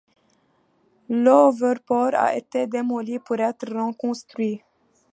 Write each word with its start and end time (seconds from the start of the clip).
L'Hoverport 1.09 2.15
a 2.15 2.35
été 2.35 2.65
démoli 2.65 3.19
pour 3.19 3.37
être 3.39 3.71
reconstruit. 3.71 4.59